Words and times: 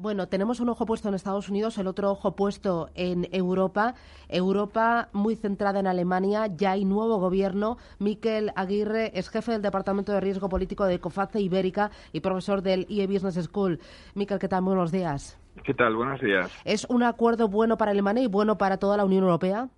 Bueno, 0.00 0.28
tenemos 0.28 0.60
un 0.60 0.68
ojo 0.68 0.86
puesto 0.86 1.08
en 1.08 1.16
Estados 1.16 1.48
Unidos, 1.48 1.76
el 1.76 1.88
otro 1.88 2.12
ojo 2.12 2.36
puesto 2.36 2.88
en 2.94 3.26
Europa. 3.32 3.94
Europa 4.28 5.08
muy 5.12 5.34
centrada 5.34 5.80
en 5.80 5.88
Alemania, 5.88 6.46
ya 6.46 6.70
hay 6.70 6.84
nuevo 6.84 7.18
gobierno. 7.18 7.78
Miquel 7.98 8.52
Aguirre 8.54 9.10
es 9.18 9.28
jefe 9.28 9.50
del 9.50 9.60
Departamento 9.60 10.12
de 10.12 10.20
Riesgo 10.20 10.48
Político 10.48 10.84
de 10.84 11.00
COFACE 11.00 11.40
Ibérica 11.40 11.90
y 12.12 12.20
profesor 12.20 12.62
del 12.62 12.86
IE 12.88 13.08
Business 13.08 13.44
School. 13.46 13.80
Miquel, 14.14 14.38
¿qué 14.38 14.46
tal? 14.46 14.62
Buenos 14.62 14.92
días. 14.92 15.36
¿Qué 15.64 15.74
tal? 15.74 15.96
Buenos 15.96 16.20
días. 16.20 16.48
¿Es 16.64 16.86
un 16.88 17.02
acuerdo 17.02 17.48
bueno 17.48 17.76
para 17.76 17.90
Alemania 17.90 18.22
y 18.22 18.28
bueno 18.28 18.56
para 18.56 18.76
toda 18.76 18.96
la 18.96 19.04
Unión 19.04 19.24
Europea? 19.24 19.68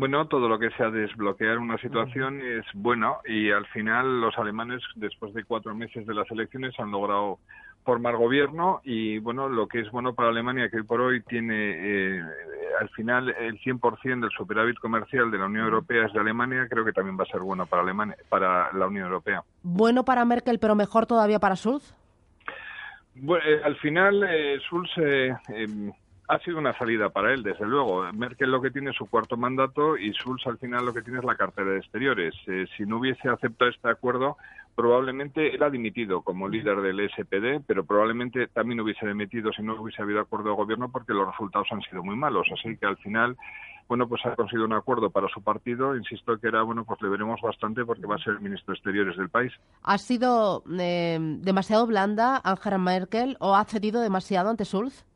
Bueno, 0.00 0.26
todo 0.28 0.48
lo 0.48 0.58
que 0.58 0.70
sea 0.78 0.90
desbloquear 0.90 1.58
una 1.58 1.76
situación 1.76 2.40
es 2.40 2.64
bueno 2.72 3.18
y 3.26 3.50
al 3.50 3.66
final 3.66 4.22
los 4.22 4.34
alemanes, 4.38 4.80
después 4.94 5.34
de 5.34 5.44
cuatro 5.44 5.74
meses 5.74 6.06
de 6.06 6.14
las 6.14 6.30
elecciones, 6.30 6.72
han 6.80 6.90
logrado 6.90 7.38
formar 7.84 8.16
gobierno 8.16 8.80
y 8.82 9.18
bueno, 9.18 9.50
lo 9.50 9.68
que 9.68 9.80
es 9.80 9.90
bueno 9.90 10.14
para 10.14 10.30
Alemania, 10.30 10.70
que 10.70 10.78
hoy 10.78 10.84
por 10.84 11.02
hoy 11.02 11.20
tiene 11.24 11.74
eh, 12.16 12.22
al 12.80 12.88
final 12.88 13.28
el 13.38 13.60
100% 13.60 14.20
del 14.20 14.30
superávit 14.30 14.78
comercial 14.78 15.30
de 15.30 15.36
la 15.36 15.44
Unión 15.44 15.66
Europea 15.66 16.06
es 16.06 16.14
de 16.14 16.20
Alemania, 16.20 16.66
creo 16.70 16.82
que 16.82 16.94
también 16.94 17.18
va 17.18 17.24
a 17.24 17.32
ser 17.32 17.40
bueno 17.40 17.66
para 17.66 17.82
Alemania, 17.82 18.16
para 18.30 18.72
la 18.72 18.86
Unión 18.86 19.04
Europea. 19.04 19.42
Bueno 19.62 20.02
para 20.06 20.24
Merkel, 20.24 20.58
pero 20.58 20.74
mejor 20.74 21.04
todavía 21.04 21.40
para 21.40 21.56
Schulz. 21.56 21.94
Bueno, 23.16 23.44
eh, 23.46 23.60
al 23.62 23.76
final 23.76 24.24
eh, 24.26 24.60
Schulz 24.60 24.96
em, 24.96 25.92
ha 26.30 26.38
sido 26.38 26.58
una 26.58 26.76
salida 26.78 27.08
para 27.08 27.34
él, 27.34 27.42
desde 27.42 27.66
luego. 27.66 28.04
Merkel 28.12 28.52
lo 28.52 28.62
que 28.62 28.70
tiene 28.70 28.90
es 28.90 28.96
su 28.96 29.06
cuarto 29.06 29.36
mandato 29.36 29.96
y 29.96 30.12
Schulz 30.12 30.46
al 30.46 30.58
final 30.58 30.86
lo 30.86 30.94
que 30.94 31.02
tiene 31.02 31.18
es 31.18 31.24
la 31.24 31.34
cartera 31.34 31.72
de 31.72 31.78
exteriores. 31.78 32.34
si 32.76 32.84
no 32.84 32.98
hubiese 32.98 33.28
aceptado 33.28 33.68
este 33.68 33.90
acuerdo, 33.90 34.36
probablemente 34.76 35.52
él 35.52 35.62
ha 35.64 35.70
dimitido 35.70 36.22
como 36.22 36.48
líder 36.48 36.82
del 36.82 37.10
SPD, 37.10 37.64
pero 37.66 37.84
probablemente 37.84 38.46
también 38.46 38.80
hubiese 38.80 39.08
dimitido 39.08 39.52
si 39.52 39.62
no 39.62 39.74
hubiese 39.74 40.02
habido 40.02 40.20
acuerdo 40.20 40.50
de 40.50 40.56
gobierno 40.56 40.88
porque 40.92 41.12
los 41.12 41.26
resultados 41.26 41.66
han 41.72 41.82
sido 41.82 42.04
muy 42.04 42.14
malos. 42.14 42.46
Así 42.52 42.76
que 42.76 42.86
al 42.86 42.96
final, 42.98 43.36
bueno, 43.88 44.08
pues 44.08 44.24
ha 44.24 44.36
conseguido 44.36 44.66
un 44.66 44.72
acuerdo 44.72 45.10
para 45.10 45.26
su 45.28 45.42
partido. 45.42 45.96
Insisto 45.96 46.38
que 46.38 46.46
era, 46.46 46.62
bueno, 46.62 46.84
pues 46.84 47.02
le 47.02 47.08
veremos 47.08 47.40
bastante 47.40 47.84
porque 47.84 48.06
va 48.06 48.14
a 48.14 48.18
ser 48.18 48.34
el 48.34 48.40
ministro 48.40 48.72
de 48.72 48.76
Exteriores 48.78 49.16
del 49.16 49.30
país. 49.30 49.52
¿Ha 49.82 49.98
sido 49.98 50.62
eh, 50.78 51.18
demasiado 51.40 51.88
blanda 51.88 52.40
Angela 52.44 52.78
Merkel 52.78 53.36
o 53.40 53.56
ha 53.56 53.64
cedido 53.64 54.00
demasiado 54.00 54.48
ante 54.48 54.64
Schulz? 54.64 55.09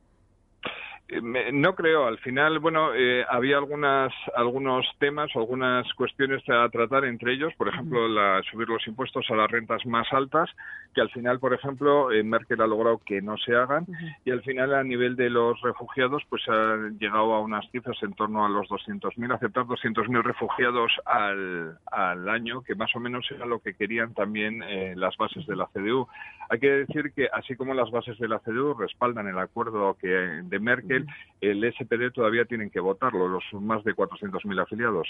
Eh, 1.09 1.21
no 1.53 1.75
creo. 1.75 2.07
Al 2.07 2.19
final, 2.19 2.59
bueno, 2.59 2.95
eh, 2.95 3.25
había 3.29 3.59
algunas, 3.59 4.13
algunos 4.35 4.87
temas 4.99 5.31
o 5.35 5.41
algunas 5.41 5.93
cuestiones 5.95 6.43
a 6.49 6.69
tratar 6.71 7.05
entre 7.05 7.35
ellos. 7.35 7.53
Por 7.57 7.69
ejemplo, 7.69 8.09
la, 8.09 8.43
subir 8.51 8.69
los 8.69 8.87
impuestos 8.87 9.27
a 9.31 9.37
las 9.37 9.51
rentas 9.51 9.85
más 9.85 10.11
altas, 10.13 10.49
que 10.95 11.03
al 11.03 11.11
final, 11.11 11.41
por 11.41 11.53
ejemplo, 11.53 12.11
eh, 12.11 12.23
Merkel 12.23 12.63
ha 12.63 12.67
logrado 12.67 13.01
que 13.05 13.21
no 13.21 13.37
se 13.37 13.55
hagan. 13.55 13.87
Y 14.25 14.31
al 14.31 14.43
final, 14.43 14.75
a 14.75 14.83
nivel 14.83 15.17
de 15.17 15.29
los 15.29 15.61
refugiados, 15.61 16.23
pues 16.31 16.43
ha 16.49 16.77
llegado 16.99 17.35
a 17.35 17.41
unas 17.41 17.69
cifras 17.71 18.03
en 18.03 18.15
torno 18.15 18.45
a 18.45 18.49
los 18.49 18.69
200.000, 18.69 19.35
aceptar 19.35 19.65
200.000 19.65 20.23
refugiados 20.23 20.93
al, 21.05 21.79
al 21.91 22.29
año, 22.29 22.63
que 22.63 22.75
más 22.75 22.95
o 22.97 23.01
menos 23.01 23.31
era 23.31 23.45
lo 23.45 23.61
que 23.61 23.75
querían 23.75 24.15
también 24.15 24.63
las 24.97 25.17
bases 25.17 25.47
de 25.47 25.57
la 25.57 25.67
CDU. 25.67 26.09
Hay 26.49 26.59
que 26.59 26.71
decir 26.71 27.13
que, 27.15 27.29
así 27.33 27.57
como 27.57 27.75
las 27.75 27.91
bases 27.91 28.19
de 28.19 28.29
la 28.29 28.39
CDU 28.39 28.75
respaldan 28.75 29.27
el 29.27 29.39
acuerdo 29.39 29.97
que 30.01 30.09
de 30.09 30.59
Merkel, 30.59 30.94
el 31.41 31.73
SPD 31.73 32.13
todavía 32.13 32.45
tienen 32.45 32.71
que 32.71 32.81
votarlo, 32.81 33.29
los 33.29 33.45
más 33.55 33.85
de 33.85 33.95
400.000 33.95 34.63
afiliados. 34.63 35.09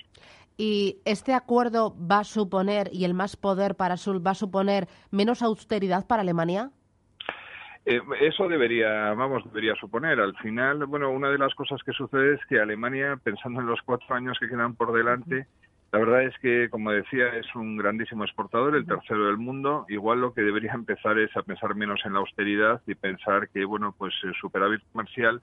¿Y 0.56 0.99
este 1.05 1.33
acuerdo 1.33 1.95
va 2.11 2.21
a 2.21 2.25
suponer, 2.25 2.89
y 2.93 3.05
el 3.05 3.15
más 3.15 3.37
poder 3.37 3.75
para 3.75 3.97
Sul, 3.97 4.25
va 4.25 4.33
a 4.33 4.34
suponer 4.34 4.89
menos 5.11 5.43
austeridad 5.43 6.06
para 6.06 6.23
Alemania? 6.23 6.71
Eh, 7.87 8.00
eso 8.21 8.49
debería, 8.49 9.12
vamos, 9.15 9.44
debería 9.44 9.75
suponer. 9.77 10.19
Al 10.19 10.34
final, 10.37 10.87
bueno, 10.87 11.11
una 11.11 11.28
de 11.28 11.39
las 11.39 11.55
cosas 11.55 11.83
que 11.83 11.93
sucede 11.93 12.34
es 12.34 12.41
que 12.49 12.61
Alemania, 12.61 13.19
pensando 13.23 13.61
en 13.61 13.67
los 13.67 13.81
cuatro 13.83 14.15
años 14.15 14.39
que 14.41 14.49
quedan 14.49 14.75
por 14.75 14.93
delante, 14.93 15.47
la 15.93 16.00
verdad 16.00 16.25
es 16.25 16.37
que, 16.39 16.69
como 16.71 16.91
decía, 16.91 17.28
es 17.37 17.47
un 17.55 17.77
grandísimo 17.77 18.25
exportador, 18.25 18.75
el 18.75 18.87
tercero 18.87 19.27
del 19.27 19.37
mundo. 19.37 19.87
Igual 19.89 20.23
lo 20.23 20.34
que 20.34 20.41
debería 20.41 20.73
empezar 20.75 21.19
es 21.19 21.37
a 21.37 21.43
pensar 21.43 21.75
menos 21.75 22.00
en 22.05 22.15
la 22.15 22.21
austeridad 22.21 22.81
y 22.87 22.94
pensar 22.94 23.49
que, 23.50 23.65
bueno, 23.65 23.94
pues 23.97 24.15
el 24.25 24.34
superávit 24.34 24.81
comercial 24.93 25.41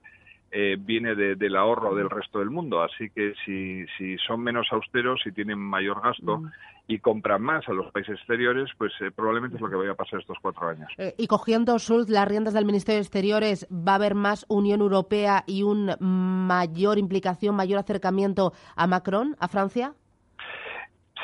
eh, 0.51 0.77
viene 0.79 1.15
del 1.15 1.55
ahorro 1.55 1.95
del 1.95 2.09
resto 2.09 2.39
del 2.39 2.49
mundo. 2.49 2.81
Así 2.81 3.09
que 3.09 3.33
si, 3.45 3.85
si 3.97 4.17
son 4.17 4.41
menos 4.41 4.67
austeros, 4.71 5.21
y 5.25 5.31
tienen 5.31 5.59
mayor 5.59 6.01
gasto 6.01 6.39
mm. 6.39 6.51
y 6.87 6.99
compran 6.99 7.41
más 7.41 7.67
a 7.67 7.73
los 7.73 7.91
países 7.91 8.15
exteriores, 8.15 8.69
pues 8.77 8.91
eh, 9.01 9.11
probablemente 9.15 9.55
es 9.55 9.61
lo 9.61 9.69
que 9.69 9.75
vaya 9.75 9.91
a 9.91 9.95
pasar 9.95 10.19
estos 10.19 10.37
cuatro 10.41 10.67
años. 10.67 10.91
Eh, 10.97 11.15
y 11.17 11.27
cogiendo 11.27 11.77
Schulz 11.79 12.09
las 12.09 12.27
riendas 12.27 12.53
del 12.53 12.65
Ministerio 12.65 12.97
de 12.97 13.03
Exteriores, 13.03 13.67
¿va 13.71 13.93
a 13.93 13.95
haber 13.95 14.15
más 14.15 14.45
Unión 14.49 14.81
Europea 14.81 15.43
y 15.47 15.63
una 15.63 15.97
mayor 15.99 16.97
implicación, 16.97 17.55
mayor 17.55 17.79
acercamiento 17.79 18.53
a 18.75 18.87
Macron, 18.87 19.35
a 19.39 19.47
Francia? 19.47 19.93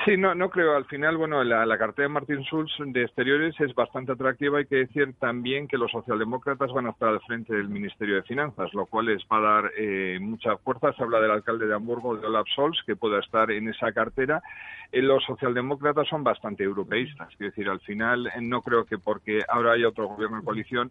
Sí, 0.07 0.15
no, 0.15 0.33
no 0.33 0.49
creo. 0.49 0.77
Al 0.77 0.85
final, 0.85 1.17
bueno, 1.17 1.43
la, 1.43 1.77
cartera 1.77 2.07
de 2.07 2.13
Martin 2.13 2.41
Schulz 2.45 2.71
de 2.79 3.03
Exteriores 3.03 3.59
es 3.59 3.75
bastante 3.75 4.13
atractiva. 4.13 4.59
Hay 4.59 4.65
que 4.65 4.77
decir 4.77 5.13
también 5.19 5.67
que 5.67 5.77
los 5.77 5.91
socialdemócratas 5.91 6.71
van 6.71 6.87
a 6.87 6.91
estar 6.91 7.09
al 7.09 7.19
frente 7.23 7.53
del 7.53 7.67
Ministerio 7.67 8.15
de 8.15 8.23
Finanzas, 8.23 8.73
lo 8.73 8.85
cual 8.85 9.07
les 9.07 9.21
va 9.23 9.37
a 9.39 9.41
dar 9.41 9.71
eh, 9.77 10.17
mucha 10.21 10.55
fuerza. 10.59 10.93
Se 10.93 11.03
habla 11.03 11.19
del 11.19 11.31
alcalde 11.31 11.67
de 11.67 11.75
Hamburgo, 11.75 12.15
de 12.15 12.25
Olaf 12.25 12.47
Scholz, 12.47 12.83
que 12.85 12.95
pueda 12.95 13.19
estar 13.19 13.51
en 13.51 13.67
esa 13.67 13.91
cartera. 13.91 14.41
Eh, 14.93 15.01
los 15.01 15.25
socialdemócratas 15.25 16.07
son 16.07 16.23
bastante 16.23 16.63
europeístas. 16.63 17.27
Es 17.33 17.39
decir, 17.39 17.67
al 17.67 17.81
final 17.81 18.27
eh, 18.27 18.39
no 18.39 18.61
creo 18.61 18.85
que 18.85 18.97
porque 18.97 19.41
ahora 19.49 19.73
haya 19.73 19.89
otro 19.89 20.07
gobierno 20.07 20.37
de 20.37 20.45
coalición 20.45 20.89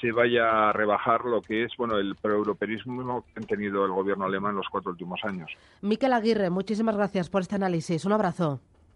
se 0.00 0.12
vaya 0.12 0.68
a 0.68 0.72
rebajar 0.72 1.24
lo 1.24 1.42
que 1.42 1.64
es 1.64 1.72
bueno 1.76 1.96
el 1.96 2.14
proeuropeísmo 2.16 3.24
que 3.34 3.40
ha 3.42 3.46
tenido 3.46 3.84
el 3.84 3.92
gobierno 3.92 4.26
alemán 4.26 4.56
los 4.56 4.68
cuatro 4.70 4.90
últimos 4.92 5.20
años. 5.24 5.50
Miquel 5.82 6.12
Aguirre, 6.12 6.50
muchísimas 6.50 6.96
gracias 6.96 7.28
por 7.28 7.42
este 7.42 7.56
análisis. 7.56 8.04
Un 8.04 8.12
abrazo. 8.12 8.60